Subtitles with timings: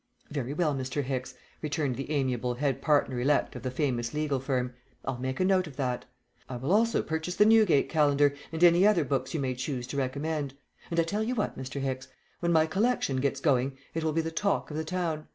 [0.31, 1.03] "Very well, Mr.
[1.03, 4.73] Hicks," returned the amiable head partner elect of the famous legal firm,
[5.05, 6.05] "I'll make a note of that.
[6.49, 9.97] I will also purchase the 'Newgate Calendar,' and any other books you may choose to
[9.97, 10.55] recommend,
[10.89, 11.79] and I tell you what, Mr.
[11.79, 12.07] Hicks,
[12.39, 15.27] when my collection gets going it will be the talk of the town.